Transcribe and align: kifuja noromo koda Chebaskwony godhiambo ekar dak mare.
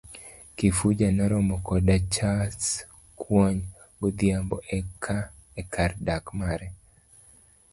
kifuja 0.57 1.07
noromo 1.17 1.55
koda 1.67 1.95
Chebaskwony 2.13 3.59
godhiambo 3.99 4.57
ekar 5.61 5.91
dak 6.05 6.25
mare. 6.39 6.67